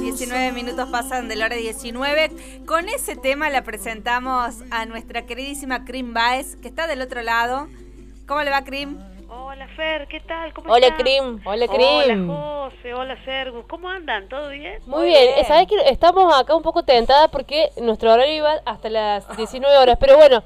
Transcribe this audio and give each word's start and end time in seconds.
19 0.00 0.52
minutos 0.52 0.88
pasan 0.90 1.28
de 1.28 1.36
la 1.36 1.46
hora 1.46 1.56
19. 1.56 2.30
Con 2.66 2.88
ese 2.88 3.16
tema 3.16 3.50
la 3.50 3.62
presentamos 3.62 4.62
a 4.70 4.86
nuestra 4.86 5.26
queridísima 5.26 5.84
Crim 5.84 6.14
Baez, 6.14 6.56
que 6.56 6.68
está 6.68 6.86
del 6.86 7.02
otro 7.02 7.22
lado. 7.22 7.68
¿Cómo 8.26 8.42
le 8.42 8.50
va, 8.50 8.62
Crim? 8.62 8.98
Hola, 9.28 9.66
Fer, 9.76 10.06
¿qué 10.08 10.20
tal? 10.20 10.52
¿Cómo 10.52 10.72
Hola, 10.72 10.86
estás? 10.86 11.02
Crim. 11.02 11.40
Hola, 11.44 11.66
Crim. 11.68 12.30
Hola, 12.30 12.70
José. 12.70 12.94
Hola, 12.94 13.24
Sergus. 13.24 13.66
¿Cómo 13.66 13.88
andan? 13.88 14.28
¿Todo 14.28 14.48
bien? 14.50 14.80
Muy 14.86 15.06
bien. 15.08 15.44
¿Sabes 15.46 15.66
que 15.66 15.76
estamos 15.88 16.32
acá 16.34 16.54
un 16.54 16.62
poco 16.62 16.84
tentadas 16.84 17.28
porque 17.30 17.70
nuestro 17.82 18.12
horario 18.12 18.34
iba 18.36 18.52
hasta 18.64 18.88
las 18.88 19.36
19 19.36 19.76
horas? 19.76 19.96
Pero 19.98 20.16
bueno, 20.16 20.42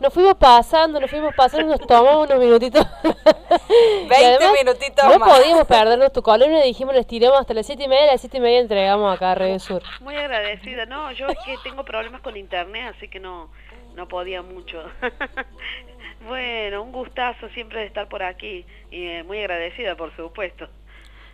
nos 0.00 0.14
fuimos 0.14 0.34
pasando, 0.36 0.98
nos 0.98 1.10
fuimos 1.10 1.34
pasando, 1.34 1.68
nos 1.76 1.86
tomamos 1.86 2.26
unos 2.26 2.40
minutitos. 2.42 2.84
20 4.08 4.52
minutitos 4.58 5.04
no 5.04 5.18
más. 5.18 5.38
podíamos 5.38 5.66
perdernos 5.66 6.10
tu 6.12 6.22
columna 6.22 6.64
y 6.64 6.68
dijimos, 6.68 6.94
les 6.94 7.06
tiramos 7.06 7.38
hasta 7.38 7.52
las 7.52 7.66
7 7.66 7.84
y 7.84 7.88
media, 7.88 8.04
a 8.04 8.12
las 8.12 8.20
7 8.22 8.38
y 8.38 8.40
media 8.40 8.60
entregamos 8.60 9.14
acá 9.14 9.32
a 9.32 9.34
Radio 9.34 9.58
Sur. 9.58 9.82
Muy 10.00 10.16
agradecida. 10.16 10.86
No, 10.86 11.12
yo 11.12 11.28
es 11.28 11.38
que 11.44 11.56
tengo 11.62 11.84
problemas 11.84 12.22
con 12.22 12.36
internet, 12.36 12.94
así 12.96 13.08
que 13.08 13.20
no, 13.20 13.50
no 13.94 14.08
podía 14.08 14.40
mucho. 14.40 14.82
bueno, 16.26 16.82
un 16.82 16.92
gustazo 16.92 17.48
siempre 17.50 17.80
de 17.80 17.86
estar 17.86 18.08
por 18.08 18.22
aquí 18.22 18.64
y 18.90 19.06
eh, 19.06 19.22
muy 19.22 19.38
agradecida, 19.40 19.96
por 19.96 20.16
supuesto. 20.16 20.66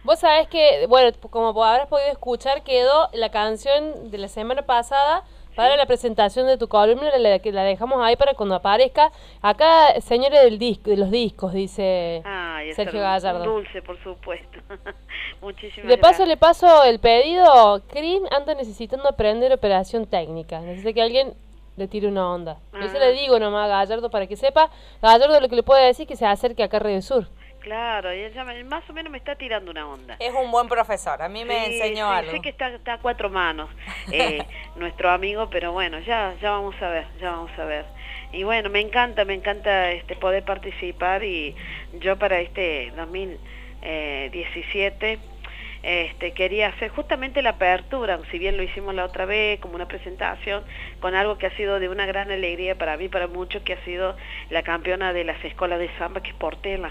Vos 0.03 0.20
sabés 0.20 0.48
que, 0.48 0.86
bueno, 0.89 1.17
como 1.30 1.64
habrás 1.64 1.89
podido 1.89 2.11
escuchar, 2.11 2.62
quedó 2.64 3.08
la 3.12 3.30
canción 3.30 4.11
de 4.11 4.19
la 4.19 4.28
semana 4.28 4.62
pasada 4.62 5.25
para 5.56 5.76
la 5.76 5.86
presentación 5.86 6.46
de 6.46 6.56
tu 6.58 6.68
columna, 6.68 7.10
la, 7.18 7.38
dejamos 7.64 8.00
ahí 8.04 8.14
para 8.16 8.34
cuando 8.34 8.54
aparezca. 8.54 9.10
Acá, 9.42 10.00
señores 10.00 10.42
del 10.42 10.58
disco, 10.58 10.90
de 10.90 10.96
los 10.98 11.10
discos, 11.10 11.52
dice 11.52 12.22
Ay, 12.24 12.72
Sergio. 12.74 13.00
Gallardo. 13.00 13.42
Dulce, 13.44 13.82
por 13.82 14.00
supuesto. 14.02 14.58
Muchísimas 15.40 15.88
De 15.88 15.96
paso 15.98 16.24
gracias. 16.24 16.28
le 16.28 16.36
paso 16.36 16.84
el 16.84 16.98
pedido. 17.00 17.82
Crim 17.88 18.24
anda 18.30 18.54
necesitando 18.54 19.08
aprender 19.08 19.52
operación 19.52 20.06
técnica. 20.06 20.60
Necesita 20.60 20.92
que 20.92 21.02
alguien 21.02 21.34
le 21.77 21.88
tire 21.88 22.08
una 22.08 22.30
onda. 22.32 22.58
Yo 22.72 22.88
se 22.88 22.96
Ah. 22.96 23.00
le 23.00 23.12
digo 23.12 23.38
nomás 23.38 23.64
a 23.66 23.68
Gallardo 23.68 24.10
para 24.10 24.27
que 24.27 24.36
sepa. 24.36 24.70
Gallardo 25.02 25.40
lo 25.40 25.48
que 25.48 25.56
le 25.56 25.62
puede 25.62 25.84
decir 25.86 26.05
es 26.05 26.08
que 26.08 26.16
se 26.16 26.27
acerque 26.27 26.62
acá 26.62 26.78
a 26.78 26.80
Radio 26.80 27.02
Sur. 27.02 27.28
Claro, 27.61 28.14
y 28.14 28.20
ella 28.22 28.45
más 28.64 28.89
o 28.89 28.92
menos 28.92 29.11
me 29.11 29.18
está 29.18 29.34
tirando 29.34 29.72
una 29.72 29.89
onda. 29.89 30.14
Es 30.20 30.33
un 30.33 30.52
buen 30.52 30.68
profesor, 30.68 31.20
a 31.20 31.28
mí 31.28 31.45
me 31.45 31.64
Sí, 31.66 31.72
enseñó 31.74 32.08
sí, 32.08 32.14
algo. 32.18 32.30
Sé 32.30 32.40
que 32.40 32.50
está, 32.50 32.68
está 32.68 32.92
a 32.95 32.98
cuatro 33.00 33.28
manos 33.28 33.68
eh, 34.12 34.39
nuestro 34.79 35.11
amigo, 35.11 35.51
pero 35.51 35.73
bueno, 35.73 35.98
ya, 36.01 36.35
ya 36.41 36.51
vamos 36.51 36.75
a 36.83 36.89
ver, 36.91 37.07
ya 37.20 37.31
vamos 37.33 37.51
a 37.59 37.64
ver. 37.64 37.85
Y 38.33 38.42
bueno, 38.45 38.70
me 38.70 38.81
encanta, 38.81 39.25
me 39.25 39.35
encanta 39.35 39.91
este 39.92 40.17
poder 40.17 40.45
participar 40.45 41.23
y 41.25 41.55
yo 42.01 42.19
para 42.19 42.41
este 42.41 42.92
2017 42.97 45.19
este, 45.87 46.33
quería 46.33 46.69
hacer 46.69 46.91
justamente 46.91 47.42
la 47.42 47.51
apertura, 47.51 48.19
si 48.33 48.41
bien 48.41 48.57
lo 48.57 48.64
hicimos 48.64 48.92
la 48.92 49.05
otra 49.05 49.25
vez 49.25 49.61
como 49.61 49.77
una 49.77 49.87
presentación, 49.87 50.64
con 50.98 51.14
algo 51.14 51.39
que 51.39 51.47
ha 51.47 51.57
sido 51.57 51.79
de 51.79 51.89
una 51.89 52.07
gran 52.07 52.33
alegría 52.33 52.77
para 52.77 52.97
mí, 52.97 53.08
para 53.08 53.29
muchos, 53.29 53.63
que 53.63 53.75
ha 53.75 53.85
sido 53.85 54.17
la 54.51 54.64
campeona 54.64 55.13
de 55.13 55.23
las 55.23 55.43
escuelas 55.45 55.79
de 55.79 55.89
samba, 55.97 56.25
que 56.25 56.31
es 56.31 56.37
Portela. 56.37 56.91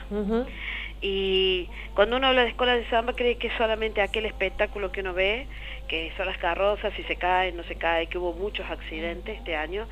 Y 1.08 1.70
cuando 1.94 2.18
uno 2.18 2.26
habla 2.26 2.42
de 2.42 2.50
escuela 2.50 2.76
de 2.76 2.90
samba 2.90 3.14
cree 3.14 3.38
que 3.38 3.56
solamente 3.60 4.02
aquel 4.02 4.26
espectáculo 4.26 4.92
que 4.92 5.02
uno 5.02 5.14
ve, 5.14 5.46
que 5.88 6.12
son 6.18 6.26
las 6.26 6.40
carrozas, 6.40 6.96
si 6.96 7.04
se 7.04 7.16
caen, 7.16 7.56
no 7.56 7.64
se 7.66 7.76
cae, 7.76 8.08
que 8.08 8.18
hubo 8.18 8.34
muchos 8.34 8.68
accidentes 8.68 9.38
este 9.38 9.56
año, 9.56 9.86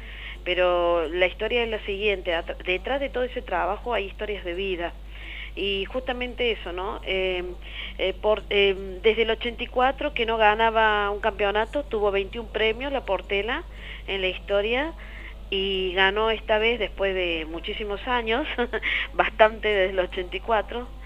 pero 0.44 1.07
la 1.07 1.28
historia 1.28 1.62
es 1.62 1.69
la 1.69 1.78
siguiente, 1.85 2.34
detrás 2.66 3.00
de 3.00 3.09
todo 3.09 3.25
ese 3.25 3.44
trabajo 3.44 3.94
hay 3.94 4.06
historias 4.06 4.44
de 4.44 4.56
vida. 4.56 4.91
Y 5.56 5.85
justamente 5.85 6.51
eso, 6.51 6.74
¿no? 6.74 7.00
Eh, 7.06 7.44
eh, 8.00 8.16
eh, 8.50 9.00
desde 9.03 9.22
el 9.22 9.30
84 9.30 10.16
que 10.16 10.25
no 10.25 10.38
ganaba 10.38 11.12
un 11.12 11.19
campeonato, 11.19 11.84
tuvo 11.84 12.09
21 12.09 12.50
premios 12.50 12.91
la 12.91 13.06
Portela 13.06 13.62
en 14.07 14.22
la 14.22 14.30
historia 14.30 14.94
y 15.51 15.94
ganó 15.94 16.31
esta 16.31 16.57
vez 16.57 16.80
después 16.80 17.13
de 17.13 17.45
muchísimos 17.47 18.01
años, 18.07 18.47
bastante 19.13 19.68
desde 19.68 19.91
el 19.91 20.00
84 20.00 21.03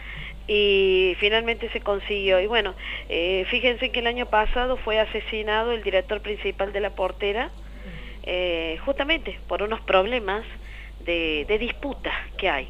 y 0.47 1.15
finalmente 1.19 1.69
se 1.69 1.81
consiguió. 1.81 2.39
Y 2.39 2.47
bueno, 2.47 2.73
eh, 3.09 3.45
fíjense 3.49 3.91
que 3.91 3.99
el 3.99 4.07
año 4.07 4.27
pasado 4.27 4.77
fue 4.77 4.99
asesinado 4.99 5.71
el 5.71 5.83
director 5.83 6.21
principal 6.21 6.71
de 6.71 6.79
la 6.79 6.91
portera, 6.91 7.51
eh, 8.23 8.77
justamente 8.85 9.39
por 9.47 9.61
unos 9.61 9.81
problemas 9.81 10.45
de, 11.05 11.45
de 11.47 11.57
disputa 11.59 12.11
que 12.37 12.49
hay. 12.49 12.69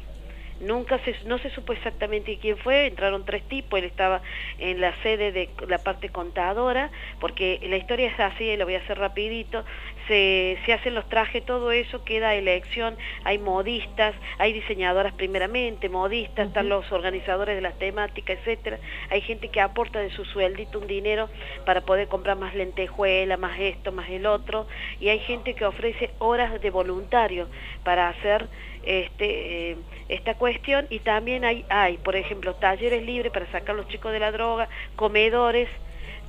Nunca 0.60 0.98
se, 1.04 1.14
no 1.24 1.38
se 1.38 1.50
supo 1.50 1.72
exactamente 1.72 2.36
quién 2.40 2.56
fue, 2.58 2.86
entraron 2.86 3.24
tres 3.24 3.44
tipos, 3.44 3.78
él 3.78 3.84
estaba 3.84 4.22
en 4.58 4.80
la 4.80 4.92
sede 5.02 5.30
de 5.30 5.48
la 5.68 5.78
parte 5.78 6.08
contadora, 6.08 6.90
porque 7.20 7.60
la 7.62 7.76
historia 7.76 8.08
es 8.08 8.18
así, 8.18 8.56
lo 8.56 8.64
voy 8.64 8.74
a 8.74 8.78
hacer 8.78 8.98
rapidito, 8.98 9.64
se, 10.08 10.58
se 10.66 10.72
hacen 10.72 10.94
los 10.94 11.08
trajes, 11.08 11.44
todo 11.44 11.70
eso, 11.70 12.04
queda 12.04 12.34
elección, 12.34 12.96
hay 13.24 13.38
modistas, 13.38 14.14
hay 14.38 14.52
diseñadoras 14.52 15.12
primeramente, 15.14 15.88
modistas, 15.88 16.48
están 16.48 16.68
los 16.68 16.90
organizadores 16.90 17.54
de 17.54 17.60
las 17.60 17.78
temáticas, 17.78 18.38
etcétera, 18.38 18.78
hay 19.10 19.20
gente 19.20 19.48
que 19.48 19.60
aporta 19.60 20.00
de 20.00 20.10
su 20.10 20.24
sueldito 20.24 20.78
un 20.80 20.86
dinero 20.86 21.28
para 21.64 21.82
poder 21.82 22.08
comprar 22.08 22.36
más 22.36 22.54
lentejuela, 22.54 23.36
más 23.36 23.58
esto, 23.60 23.92
más 23.92 24.08
el 24.10 24.26
otro, 24.26 24.66
y 24.98 25.08
hay 25.08 25.20
gente 25.20 25.54
que 25.54 25.64
ofrece 25.64 26.10
horas 26.18 26.60
de 26.60 26.70
voluntario 26.70 27.48
para 27.84 28.08
hacer 28.08 28.48
este, 28.84 29.70
eh, 29.70 29.76
esta 30.08 30.34
cuestión. 30.34 30.86
Y 30.90 31.00
también 31.00 31.44
hay, 31.44 31.64
hay, 31.68 31.98
por 31.98 32.16
ejemplo, 32.16 32.54
talleres 32.54 33.04
libres 33.04 33.32
para 33.32 33.46
sacar 33.52 33.70
a 33.70 33.78
los 33.78 33.88
chicos 33.88 34.12
de 34.12 34.20
la 34.20 34.32
droga, 34.32 34.68
comedores 34.96 35.68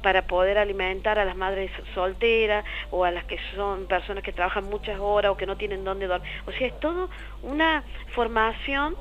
para 0.02 0.28
poder 0.28 0.58
alimentar 0.58 1.20
a 1.20 1.26
las 1.26 1.36
madres 1.36 1.72
solteras 1.94 2.66
o 2.92 3.06
a 3.06 3.12
las 3.12 3.26
que 3.26 3.38
son 3.56 3.86
personas 3.88 4.24
que 4.24 4.34
trabajan 4.34 4.66
muchas 4.66 5.00
horas 5.00 5.32
o 5.32 5.38
que 5.38 5.46
no 5.46 5.58
tienen 5.58 5.84
dónde 5.84 6.08
dormir. 6.08 6.30
O 6.46 6.52
sea, 6.52 6.68
es 6.68 6.80
todo 6.80 7.10
una 7.44 7.84
formación 8.14 8.96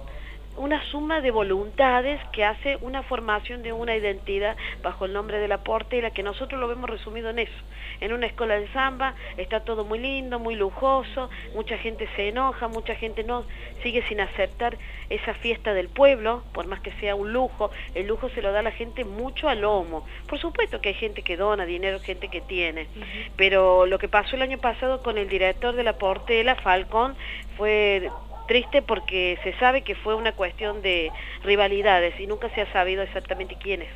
una 0.58 0.82
suma 0.90 1.20
de 1.20 1.30
voluntades 1.30 2.20
que 2.32 2.44
hace 2.44 2.76
una 2.80 3.02
formación 3.02 3.62
de 3.62 3.72
una 3.72 3.96
identidad 3.96 4.56
bajo 4.82 5.04
el 5.04 5.12
nombre 5.12 5.38
de 5.38 5.48
la 5.48 5.58
portera, 5.58 6.10
que 6.10 6.22
nosotros 6.22 6.60
lo 6.60 6.68
vemos 6.68 6.90
resumido 6.90 7.30
en 7.30 7.38
eso. 7.38 7.62
En 8.00 8.12
una 8.12 8.26
escuela 8.26 8.58
de 8.58 8.68
samba 8.72 9.14
está 9.36 9.60
todo 9.60 9.84
muy 9.84 9.98
lindo, 9.98 10.38
muy 10.38 10.54
lujoso, 10.56 11.30
mucha 11.54 11.78
gente 11.78 12.08
se 12.16 12.28
enoja, 12.28 12.68
mucha 12.68 12.94
gente 12.94 13.24
no 13.24 13.44
sigue 13.82 14.02
sin 14.08 14.20
aceptar 14.20 14.76
esa 15.08 15.34
fiesta 15.34 15.74
del 15.74 15.88
pueblo, 15.88 16.42
por 16.52 16.66
más 16.66 16.80
que 16.80 16.92
sea 16.92 17.14
un 17.14 17.32
lujo, 17.32 17.70
el 17.94 18.06
lujo 18.06 18.28
se 18.30 18.42
lo 18.42 18.52
da 18.52 18.60
a 18.60 18.62
la 18.62 18.72
gente 18.72 19.04
mucho 19.04 19.48
a 19.48 19.54
lomo. 19.54 20.06
Por 20.26 20.38
supuesto 20.38 20.80
que 20.80 20.90
hay 20.90 20.94
gente 20.94 21.22
que 21.22 21.36
dona 21.36 21.66
dinero, 21.66 22.00
gente 22.00 22.28
que 22.28 22.40
tiene, 22.40 22.88
pero 23.36 23.86
lo 23.86 23.98
que 23.98 24.08
pasó 24.08 24.36
el 24.36 24.42
año 24.42 24.58
pasado 24.58 25.02
con 25.02 25.18
el 25.18 25.28
director 25.28 25.74
de 25.74 25.84
la 25.84 25.98
Portela, 25.98 26.56
Falcón, 26.56 27.16
fue 27.56 28.10
triste 28.48 28.82
porque 28.82 29.38
se 29.44 29.52
sabe 29.58 29.82
que 29.82 29.94
fue 29.94 30.16
una 30.16 30.32
cuestión 30.32 30.82
de 30.82 31.12
rivalidades 31.44 32.18
y 32.18 32.26
nunca 32.26 32.48
se 32.50 32.62
ha 32.62 32.72
sabido 32.72 33.02
exactamente 33.02 33.54
quiénes 33.54 33.88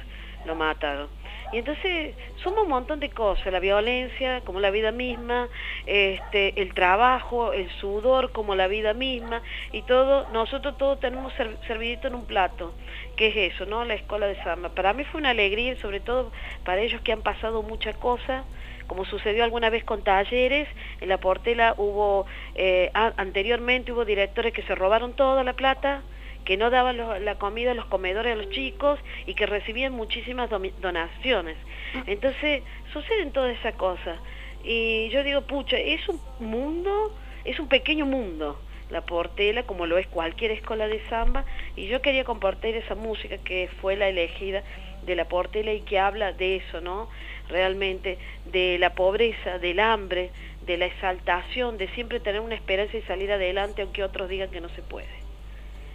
lo 0.44 0.54
mataron. 0.54 1.08
Y 1.52 1.58
entonces 1.58 2.14
somos 2.42 2.64
un 2.64 2.70
montón 2.70 2.98
de 2.98 3.10
cosas, 3.10 3.52
la 3.52 3.60
violencia 3.60 4.40
como 4.40 4.58
la 4.58 4.70
vida 4.70 4.90
misma, 4.90 5.48
este, 5.86 6.60
el 6.62 6.72
trabajo, 6.72 7.52
el 7.52 7.68
sudor 7.72 8.32
como 8.32 8.54
la 8.54 8.68
vida 8.68 8.94
misma, 8.94 9.42
y 9.70 9.82
todo, 9.82 10.26
nosotros 10.32 10.78
todos 10.78 10.98
tenemos 10.98 11.32
servidito 11.66 12.08
en 12.08 12.14
un 12.14 12.24
plato, 12.24 12.72
que 13.16 13.26
es 13.28 13.52
eso, 13.52 13.66
¿no? 13.66 13.84
La 13.84 13.94
escuela 13.94 14.26
de 14.26 14.42
samba. 14.42 14.70
Para 14.70 14.94
mí 14.94 15.04
fue 15.04 15.20
una 15.20 15.30
alegría, 15.30 15.76
sobre 15.76 16.00
todo 16.00 16.32
para 16.64 16.80
ellos 16.80 17.02
que 17.02 17.12
han 17.12 17.22
pasado 17.22 17.62
muchas 17.62 17.96
cosas, 17.96 18.44
como 18.92 19.06
sucedió 19.06 19.42
alguna 19.42 19.70
vez 19.70 19.84
con 19.84 20.04
talleres, 20.04 20.68
en 21.00 21.08
la 21.08 21.16
Portela 21.16 21.74
hubo, 21.78 22.26
eh, 22.54 22.90
anteriormente 22.92 23.90
hubo 23.90 24.04
directores 24.04 24.52
que 24.52 24.60
se 24.64 24.74
robaron 24.74 25.14
toda 25.14 25.42
la 25.44 25.54
plata, 25.54 26.02
que 26.44 26.58
no 26.58 26.68
daban 26.68 26.98
la 27.24 27.34
comida 27.36 27.70
a 27.70 27.74
los 27.74 27.86
comedores 27.86 28.34
a 28.34 28.36
los 28.36 28.50
chicos 28.50 29.00
y 29.24 29.32
que 29.32 29.46
recibían 29.46 29.94
muchísimas 29.94 30.50
donaciones. 30.50 31.56
Entonces, 32.06 32.64
suceden 32.92 33.32
todas 33.32 33.58
esas 33.58 33.76
cosas. 33.76 34.18
Y 34.62 35.08
yo 35.08 35.22
digo, 35.22 35.40
pucha, 35.40 35.78
es 35.78 36.06
un 36.06 36.20
mundo, 36.38 37.16
es 37.46 37.58
un 37.58 37.68
pequeño 37.68 38.04
mundo 38.04 38.60
la 38.90 39.00
Portela, 39.00 39.62
como 39.62 39.86
lo 39.86 39.96
es 39.96 40.06
cualquier 40.08 40.50
escuela 40.50 40.86
de 40.86 41.00
samba, 41.08 41.46
y 41.76 41.86
yo 41.86 42.02
quería 42.02 42.24
compartir 42.24 42.76
esa 42.76 42.94
música 42.94 43.38
que 43.38 43.70
fue 43.80 43.96
la 43.96 44.08
elegida 44.08 44.62
de 45.02 45.16
la 45.16 45.26
Portela 45.26 45.72
y 45.72 45.80
que 45.80 45.98
habla 45.98 46.32
de 46.32 46.56
eso, 46.56 46.80
¿no? 46.80 47.08
Realmente, 47.48 48.18
de 48.46 48.78
la 48.78 48.94
pobreza, 48.94 49.58
del 49.58 49.80
hambre, 49.80 50.30
de 50.66 50.76
la 50.76 50.86
exaltación, 50.86 51.78
de 51.78 51.88
siempre 51.88 52.20
tener 52.20 52.40
una 52.40 52.54
esperanza 52.54 52.96
y 52.96 53.02
salir 53.02 53.32
adelante 53.32 53.82
aunque 53.82 54.04
otros 54.04 54.28
digan 54.28 54.50
que 54.50 54.60
no 54.60 54.68
se 54.70 54.82
puede. 54.82 55.08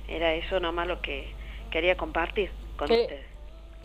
Era 0.07 0.33
eso 0.33 0.59
nomás 0.59 0.87
lo 0.87 1.01
que 1.01 1.27
quería 1.71 1.95
compartir 1.95 2.49
con 2.77 2.91
ustedes. 2.91 3.26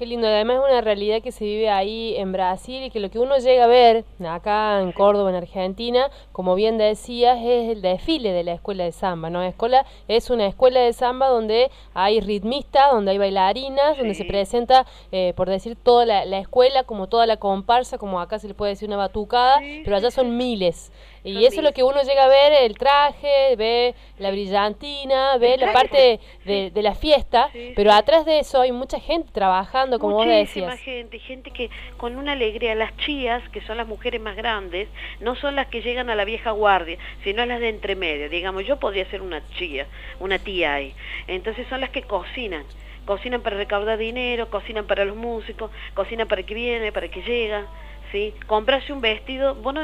Qué 0.02 0.06
lindo, 0.06 0.26
además 0.26 0.56
es 0.56 0.68
una 0.68 0.80
realidad 0.80 1.22
que 1.22 1.30
se 1.30 1.44
vive 1.44 1.70
ahí 1.70 2.16
en 2.16 2.32
Brasil 2.32 2.82
y 2.82 2.90
que 2.90 2.98
lo 2.98 3.08
que 3.08 3.20
uno 3.20 3.38
llega 3.38 3.62
a 3.62 3.68
ver 3.68 4.04
acá 4.28 4.80
en 4.80 4.90
Córdoba, 4.90 5.30
en 5.30 5.36
Argentina, 5.36 6.10
como 6.32 6.56
bien 6.56 6.76
decías, 6.76 7.38
es 7.40 7.70
el 7.70 7.82
desfile 7.82 8.32
de 8.32 8.42
la 8.42 8.54
escuela 8.54 8.82
de 8.82 8.90
samba, 8.90 9.30
¿no? 9.30 9.44
Escuela 9.44 9.86
es 10.08 10.28
una 10.30 10.48
escuela 10.48 10.80
de 10.80 10.92
samba 10.92 11.28
donde 11.28 11.70
hay 11.94 12.20
ritmistas, 12.20 12.90
donde 12.90 13.12
hay 13.12 13.18
bailarinas, 13.18 13.96
donde 13.96 14.14
se 14.14 14.24
presenta, 14.24 14.86
eh, 15.12 15.34
por 15.36 15.48
decir, 15.48 15.76
toda 15.80 16.04
la, 16.04 16.38
escuela, 16.40 16.82
como 16.82 17.06
toda 17.06 17.24
la 17.28 17.36
comparsa, 17.36 17.96
como 17.96 18.20
acá 18.20 18.40
se 18.40 18.48
le 18.48 18.54
puede 18.54 18.70
decir 18.70 18.88
una 18.88 18.96
batucada, 18.96 19.60
pero 19.84 19.94
allá 19.94 20.10
son 20.10 20.36
miles. 20.36 20.90
Y 21.24 21.44
eso 21.44 21.60
es 21.60 21.64
lo 21.64 21.72
que 21.72 21.84
uno 21.84 22.02
llega 22.02 22.24
a 22.24 22.28
ver, 22.28 22.52
el 22.52 22.76
traje, 22.76 23.54
ve 23.56 23.94
la 24.18 24.30
brillantina, 24.30 25.36
ve 25.38 25.56
la 25.56 25.72
parte 25.72 26.18
de, 26.44 26.82
la 26.82 26.94
fiesta, 26.94 27.48
pero 27.76 27.92
atrás 27.92 28.24
de 28.26 28.40
eso 28.40 28.60
hay 28.60 28.72
mucha 28.72 28.98
gente 28.98 29.30
trabajando, 29.32 29.98
como 29.98 30.16
vos 30.16 30.26
decías. 30.26 30.78
gente, 30.80 31.18
gente 31.20 31.50
que 31.52 31.70
con 31.96 32.16
una 32.16 32.32
alegría, 32.32 32.74
las 32.74 32.96
chías, 32.96 33.42
que 33.50 33.60
son 33.60 33.76
las 33.76 33.86
mujeres 33.86 34.20
más 34.20 34.36
grandes, 34.36 34.88
no 35.20 35.36
son 35.36 35.54
las 35.54 35.68
que 35.68 35.80
llegan 35.80 36.10
a 36.10 36.16
la 36.16 36.24
vieja 36.24 36.50
guardia, 36.50 36.98
sino 37.22 37.46
las 37.46 37.60
de 37.60 37.68
entremedio. 37.68 38.28
Digamos, 38.28 38.66
yo 38.66 38.78
podría 38.78 39.08
ser 39.10 39.22
una 39.22 39.42
chía, 39.50 39.86
una 40.18 40.38
tía 40.38 40.74
ahí. 40.74 40.94
Entonces 41.28 41.66
son 41.68 41.80
las 41.80 41.90
que 41.90 42.02
cocinan 42.02 42.64
cocinan 43.04 43.40
para 43.40 43.56
recaudar 43.56 43.98
dinero, 43.98 44.48
cocinan 44.48 44.86
para 44.86 45.04
los 45.04 45.16
músicos, 45.16 45.70
cocinan 45.94 46.28
para 46.28 46.42
el 46.42 46.46
que 46.46 46.54
viene, 46.54 46.92
para 46.92 47.06
el 47.06 47.12
que 47.12 47.22
llega. 47.22 47.66
¿Sí? 48.12 48.34
Comprarse 48.46 48.92
un 48.92 49.00
vestido, 49.00 49.54
vos, 49.56 49.74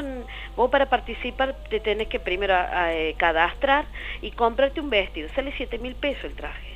vos 0.55 0.69
para 0.69 0.85
participar 0.85 1.55
te 1.69 1.79
tenés 1.79 2.07
que 2.07 2.19
primero 2.19 2.55
eh, 2.89 3.15
cadastrar 3.17 3.85
y 4.21 4.31
comprarte 4.31 4.79
un 4.79 4.89
vestido, 4.89 5.27
sale 5.35 5.53
7 5.57 5.79
mil 5.79 5.95
pesos 5.95 6.23
el 6.25 6.35
traje. 6.35 6.69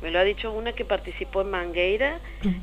Me 0.00 0.10
lo 0.10 0.18
ha 0.18 0.24
dicho 0.24 0.52
una 0.52 0.74
que 0.74 0.84
participó 0.84 1.40
en 1.40 1.50
Mangueira, 1.50 2.20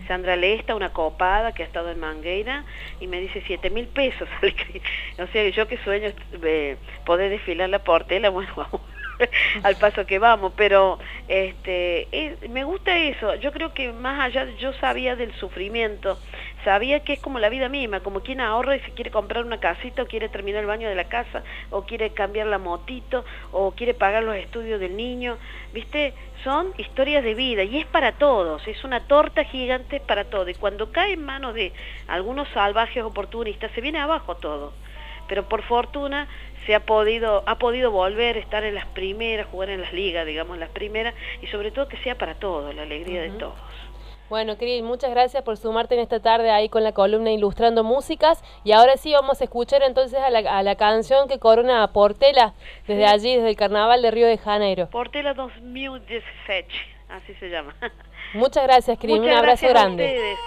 Sandra 0.08 0.36
Lesta, 0.36 0.76
una 0.76 0.90
copada 0.94 1.54
que 1.54 1.64
ha 1.64 1.66
estado 1.66 1.90
en 1.90 2.00
Mangueira, 2.00 2.66
y 3.00 3.08
me 3.08 3.20
dice 3.20 3.42
7 3.46 3.72
mil 3.72 3.88
pesos. 3.88 4.30
o 5.18 5.28
sea, 5.28 5.50
yo 5.50 5.68
que 5.68 5.78
sueño 5.78 6.12
eh, 6.44 6.78
poder 7.04 7.32
desfilar 7.32 7.68
la 7.70 7.80
portela, 7.80 8.30
bueno, 8.30 8.54
vamos 8.56 8.82
al 9.64 9.76
paso 9.78 10.06
que 10.06 10.20
vamos, 10.20 10.54
pero 10.56 11.00
este, 11.28 12.08
me 12.50 12.64
gusta 12.64 12.98
eso, 12.98 13.36
yo 13.36 13.52
creo 13.52 13.74
que 13.74 13.92
más 13.92 14.20
allá, 14.20 14.48
yo 14.60 14.74
sabía 14.74 15.16
del 15.16 15.34
sufrimiento, 15.36 16.20
sabía 16.64 17.02
que 17.02 17.14
es 17.14 17.20
como 17.20 17.40
la 17.40 17.50
vida 17.50 17.70
misma, 17.70 18.02
como 18.02 18.22
quien 18.22 18.42
ahorra 18.42 18.76
y 18.76 18.80
se 18.82 18.92
quiere 18.92 19.12
comprar 19.12 19.46
una 19.46 19.60
casita 19.60 20.04
o 20.04 20.08
quiere 20.08 20.30
terminar 20.30 20.62
el 20.62 20.68
baño 20.68 20.90
de 20.90 20.96
la 20.96 21.06
casa 21.06 21.44
o 21.70 21.84
quiere 21.84 22.12
cambiar 22.12 22.48
la 22.48 22.58
motito 22.58 23.26
o 23.52 23.72
quiere 23.72 23.94
pagar 23.94 24.24
los 24.24 24.36
estudios 24.36 24.80
del 24.80 24.96
niño, 24.96 25.38
¿viste? 25.74 26.14
Son 26.44 26.74
historias 26.78 27.24
de 27.24 27.36
vida 27.36 27.64
y 27.64 27.78
es 27.78 27.86
para 27.86 28.14
todos, 28.14 28.68
es 28.68 28.84
una 28.84 29.02
torta 29.02 29.44
gigante 29.44 30.00
para 30.00 30.26
todos 30.26 30.50
y 30.50 30.56
cuando 30.56 30.92
cae 30.92 31.14
en 31.14 31.24
manos 31.24 31.54
de 31.54 31.74
algunos 32.08 32.48
salvajes 32.50 33.04
oportunistas 33.04 33.72
se 33.72 33.82
viene 33.82 34.00
abajo 34.00 34.36
todo. 34.36 34.74
Pero 35.28 35.48
por 35.48 35.62
fortuna 35.64 36.28
se 36.66 36.76
ha 36.76 36.82
podido, 36.82 37.44
ha 37.46 37.58
podido 37.58 37.92
volver 37.92 38.36
a 38.36 38.40
estar 38.40 38.64
en 38.64 38.76
las 38.76 38.86
primeras, 38.88 39.48
jugar 39.48 39.70
en 39.70 39.82
las 39.82 39.94
ligas, 39.94 40.26
digamos, 40.26 40.56
en 40.56 40.60
las 40.60 40.70
primeras, 40.70 41.16
y 41.42 41.48
sobre 41.48 41.72
todo 41.72 41.88
que 41.88 41.98
sea 41.98 42.18
para 42.18 42.36
todos, 42.36 42.74
la 42.76 42.84
alegría 42.84 43.22
de 43.22 43.32
todos. 43.32 43.56
Bueno, 44.32 44.56
Cris, 44.56 44.82
muchas 44.82 45.12
gracias 45.12 45.44
por 45.44 45.58
sumarte 45.58 45.96
en 45.96 46.00
esta 46.00 46.22
tarde 46.22 46.52
ahí 46.52 46.70
con 46.70 46.86
la 46.86 46.94
columna 46.94 47.34
Ilustrando 47.34 47.84
Músicas. 47.84 48.42
Y 48.64 48.72
ahora 48.72 48.96
sí 48.96 49.12
vamos 49.12 49.42
a 49.42 49.44
escuchar 49.44 49.84
entonces 49.84 50.20
a 50.20 50.30
la, 50.30 50.40
a 50.58 50.64
la 50.64 50.76
canción 50.76 51.28
que 51.28 51.38
corona 51.38 51.84
a 51.84 51.92
Portela 51.92 52.54
desde 52.88 53.06
allí, 53.06 53.36
desde 53.36 53.50
el 53.50 53.58
Carnaval 53.58 54.02
de 54.02 54.10
Río 54.10 54.28
de 54.28 54.38
Janeiro. 54.38 54.90
Portela 54.90 55.34
2017, 55.34 56.66
así 57.10 57.34
se 57.42 57.50
llama. 57.50 57.76
Muchas 58.34 58.64
gracias, 58.64 58.98
Cris. 58.98 59.20
Un 59.20 59.28
abrazo 59.32 59.68
grande. 59.68 60.38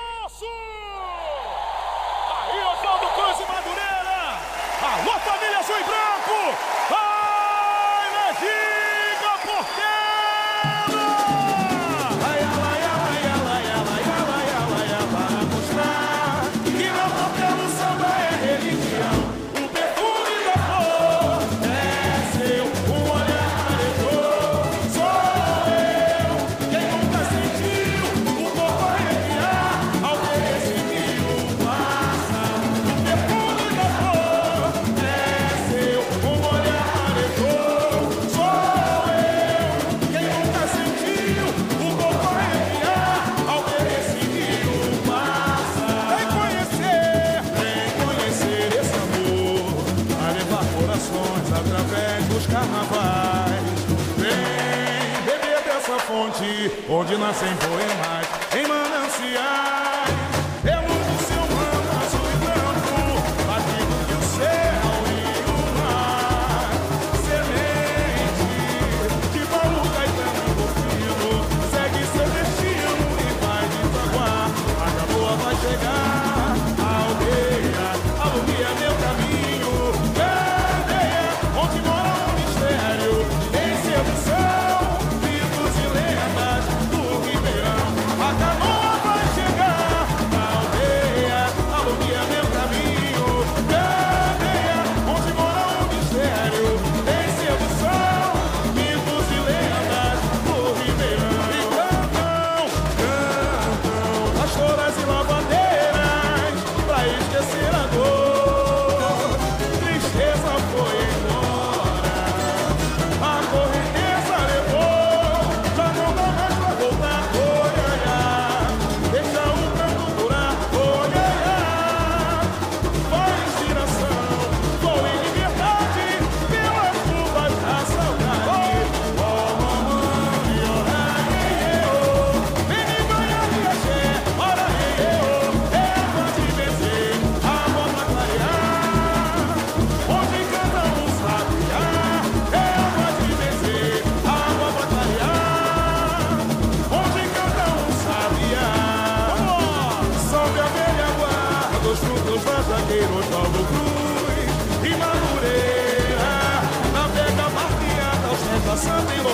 Onde 56.89 57.17
nascem 57.17 57.57
poemas 57.57 58.33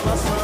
my 0.05 0.17
soul. 0.17 0.40